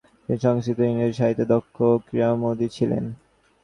তিনি 0.21 0.37
সংস্কৃত 0.43 0.77
ও 0.81 0.89
ইংরাজী 0.91 1.15
সাহিত্যে 1.19 1.45
দক্ষ 1.53 1.75
ও 1.87 2.01
ক্রীড়ামোদী 2.05 2.67
ছিলেন। 2.69 3.03